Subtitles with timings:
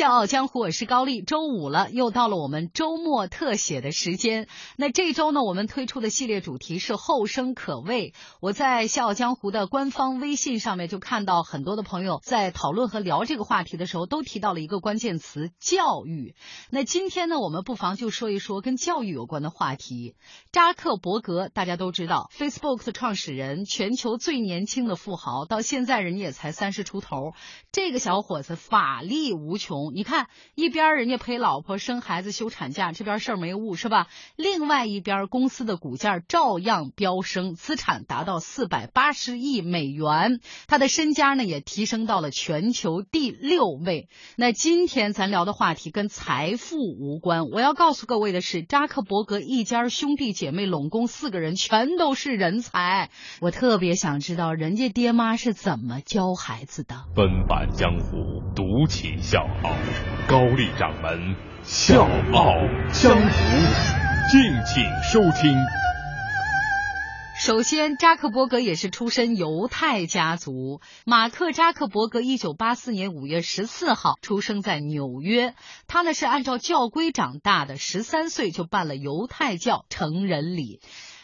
[0.00, 1.20] 笑傲江湖，我是高丽。
[1.20, 4.48] 周五了，又到了我们周末特写的时间。
[4.78, 8.14] 那这周呢，我们推出的系列主题是后生可畏。
[8.40, 16.34] 我在笑傲江湖的官方微信上面就看到很多的朋友在讨论和聊这个话题的时候，都提到了一个关键词——教育。
[16.70, 20.14] 那今天呢，我们不妨就说一说跟教育有关的话题。
[20.50, 27.34] 扎克伯格大家都知道，Facebook 的创始人，全球最年轻的富豪，到现在人家也才三十出头。
[27.70, 34.06] 这个小伙子法力无穷，你看一边人家陪老婆生孩子休产假，这边事儿没误是吧？
[34.36, 44.08] 另外一边公司的股价照样飙升，资产达到四百八十亿美元，他的身家呢也提升到了全球第六位。
[44.36, 57.04] 那今天咱聊的话题跟财富无关，我要告诉各位的是，扎克伯格一家兄弟姐妹拢共四个人全都是人才，我特别想知道人家爹妈是怎么教孩子的。
[57.14, 59.70] 奔返江湖，独起笑傲，
[60.28, 62.54] 高丽掌门笑傲
[62.92, 63.38] 江湖，
[64.30, 65.56] 敬请收听。
[67.38, 70.82] 首先，扎克伯格也是出身犹太家族。
[71.06, 75.54] 马克·扎克伯格一九八四年五月十四号出生在纽约，
[75.86, 80.80] 他呢是按照教规长大的，十三岁就办了犹太教成人礼。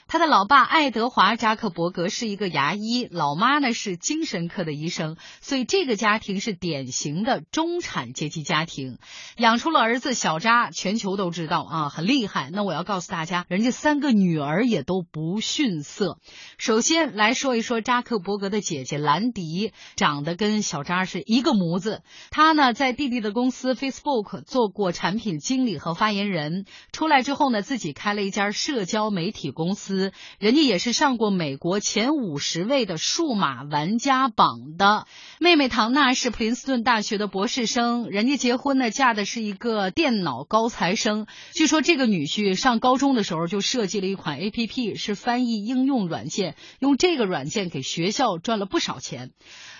[0.08, 8.98] 他的老爸爱德华·扎克伯格是一个牙医，老妈呢是精神科的医生，所以这个家庭是典型的中产阶级家庭，
[9.36, 12.50] 养出了儿子小扎，全球都知道啊，很厉害。
[12.52, 16.18] 那我要告诉大家，人家三个女儿也都不逊色。
[16.56, 22.02] 首先来说一说扎克伯格的姐姐兰迪，长得跟小扎是一个模子。
[22.30, 29.95] 她呢在弟弟的公司 Facebook 做过产品经理和发言人，出来之后呢自己开了一家社交媒体公司。
[30.38, 35.06] 人家也是上过美国前五十位的数码玩家榜的。
[35.38, 41.26] 妹妹唐娜是普林斯顿大学的博士生，人家结婚呢，嫁的是一个电脑高材生。
[41.52, 49.32] 据说这个女婿上高中的时候就设计了一款 A P P，是翻译应用软件，用这个软件给学校赚了不少钱。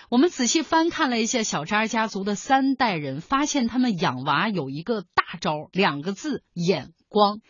[0.09, 7.41] 我们仔细翻看了一下小扎家族的三代人，发现他们养娃有一个大招，两个字：眼光。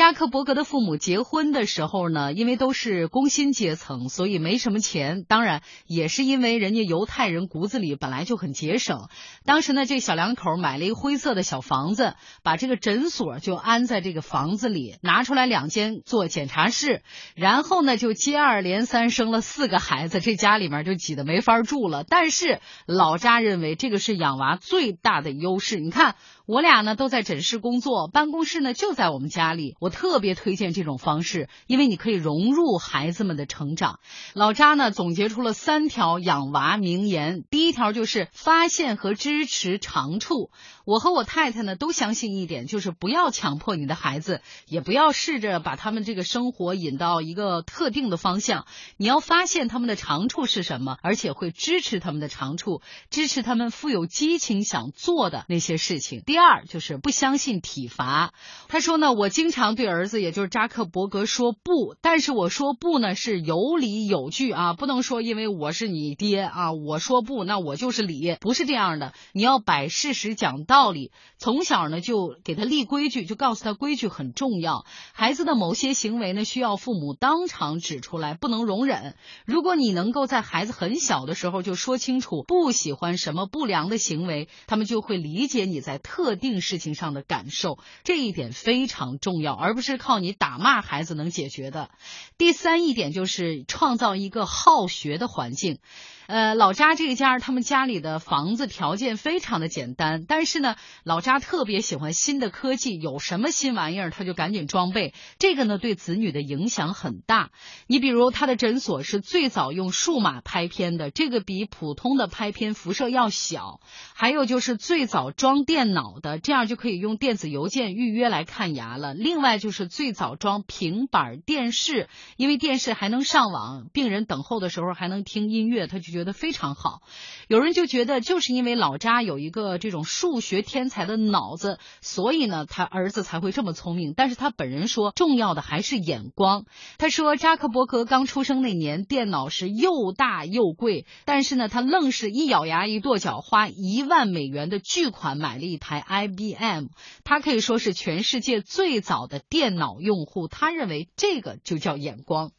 [0.00, 5.24] 扎克伯格的父母结婚的时候呢，因为都是工薪阶层，所以没什么钱。
[5.28, 9.10] 当然，也是因为人家犹太人骨子里本来就很节省。
[9.44, 17.02] 当时呢，这小两口买了一个灰色的小房子，把这个诊所就安在这个房子里，拿出来两间做检查室，
[17.34, 22.04] 然后呢，就接二连三生了四个孩子，这家里面就挤得没法住了。
[22.04, 25.76] 但是老扎认为这个是养娃最大的优势。
[25.78, 29.89] 你看，我俩呢都在诊室工作，办公室呢就在我们家里，我。
[29.90, 34.00] 特别推荐这种方式，因为你可以融入孩子们的成长。
[34.34, 40.50] 老扎呢总结出了三条养娃名言，第一条就是发现和支持长处。
[40.84, 48.66] 我和我太太呢都相信一点，就是不要强迫你的孩子，也不要试着把他们这个生活引到一个特定的方向。
[48.96, 56.22] 你要发现他们的长处是什么，而且会支持他们的长处，支持他们富有激情想做的那些事情。
[56.26, 58.34] 第二就是不相信体罚。
[58.68, 59.60] 他说呢，我经常。
[59.80, 69.14] 对儿子，也就是扎克伯格说不，但是我说不呢是有理有据啊，不能说因为我是你爹啊，我说不那我就是理，不是这样的。
[69.32, 74.84] 你要摆事实讲道理，从小呢就给他立规矩，就告诉他规矩很重要。
[75.14, 79.14] 孩子的某些行为呢需要父母当场指出来，不能容忍。
[79.46, 89.54] 如果你能够在孩子很小的时候就说清楚不喜欢什么不良的行为，他们就会理解你在特定事情上的感受，这一点非常重要。
[89.60, 91.90] 而不是靠你打骂孩子能解决的。
[92.38, 95.78] 第三一点就是创造一个好学的环境。
[96.26, 105.12] 呃，老扎这一家，他们家里的房子条件非常的简单，但是呢，老扎特别喜欢新的科技，有什么新玩意儿他就赶紧装备。
[105.40, 107.50] 这个呢，对子女的影响很大。
[107.88, 113.80] 你比如他的诊所是最早用数码拍片的，这个比普通的拍片辐射要小。
[114.14, 119.14] 还有就是最早装电脑的，这样就可以用电子邮件预约来看牙了。
[119.14, 126.10] 另外那就是最早装平板电视，因为电视还能上网，病人等候的时候还能听音乐，他就。
[126.10, 127.02] 觉得非常好，
[127.46, 134.12] 有人就觉得就是因为老扎有一个这种数学天才的脑子，所以呢，他儿子才会这么聪明。
[134.16, 136.64] 但是他本人说，重要的还是眼光。
[136.98, 146.86] 他说，扎克伯格刚出生那年，电脑是又大又贵，但是呢，他愣是一咬牙一跺脚，花一万美元的巨款买了一台 IBM。
[147.22, 150.48] 他可以说是全世界最早的电脑用户。
[150.48, 152.52] 他认为这个就叫眼光。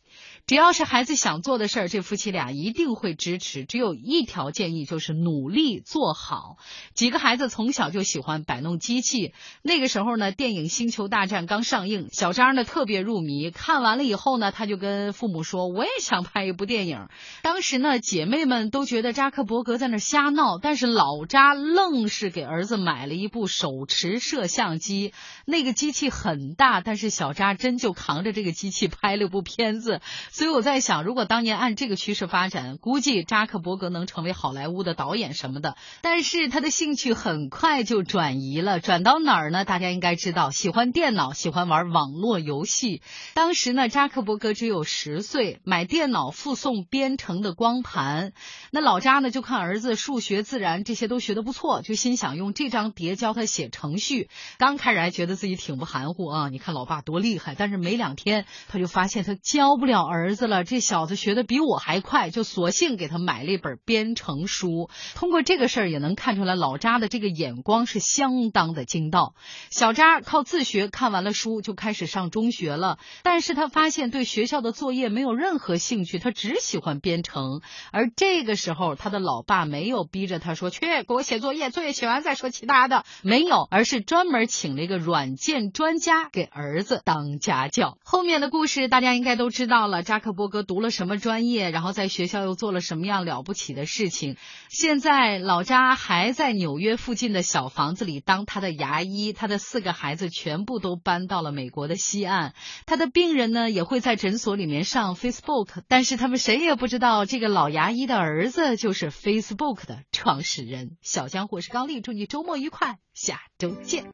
[0.48, 3.64] 只要是孩子想做的事儿，这夫妻俩一定会支持。
[3.64, 6.58] 只有一条建议，就是努力做好。
[6.94, 13.50] 几个孩子从小就喜欢摆弄机器，那个时候呢，电影《星球大战》刚上映，小张呢特别入迷。
[13.52, 17.08] 看完了以后呢，他就跟父母说：“我也想拍一部电影。”
[17.44, 25.14] 当时呢，姐妹们都觉得扎克伯格在那瞎闹，但是老扎愣是给儿子买了一部手持摄像机。
[25.46, 30.02] 那个机器很大，但是小扎真就扛着这个机器拍了部片子。
[30.32, 35.76] 所以我在想，如果当年按这个趋势发展，估计扎克伯格能成为好莱坞的导演什么的。
[36.02, 39.66] 但是他的兴趣很快就转移了，转到哪儿呢？
[39.66, 43.02] 大家应该知道，喜欢电脑，喜欢玩网络游戏。
[43.34, 48.34] 当时呢，扎克伯格只有十岁，买电脑附送编程的光盘。
[48.72, 54.30] 那老扎呢，就看儿子数学、自然这些都学得不错，就心想用这张碟教他写程序。
[54.58, 57.56] 刚开始还觉得自己挺不含糊啊，你看老爸多厉害。
[57.58, 60.32] 但是没两天，他就发现他教不了儿。
[60.36, 64.90] 子了，这小子学的比我还快，就索性给他买了一本编程书。
[65.14, 69.36] 通过这个事儿也能看出来，老扎的这个眼光是相当的精到。
[69.70, 72.98] 小扎靠自学看完了书，就开始上中学了。
[73.24, 77.62] 但是他发现对学校的作业没有任何兴趣，他只喜欢编程。
[77.92, 87.98] 而这个时候，他的老爸没有逼着他说去给我写作业，作业写完再说其他的，没有，而是专门请了一个软件专家给儿子当家教。
[88.04, 90.20] 后面的故事大家应该都知道到了，扎。
[90.20, 91.72] 克伯格读了什么专业？
[91.72, 94.38] 然后在学校又做了什么样了不起的事情？
[94.70, 102.54] 现在老扎还在纽约附近的小房子里当他的牙医，他的四个孩子全部都搬到了美国的西岸。
[102.86, 110.98] 他的病人呢也会在诊所里面上 Facebook，但是他们谁也不知道这个老牙医的儿子就是 Facebook 的创始人。
[111.02, 114.06] 小江，我是高丽，祝你周末愉快，下周见。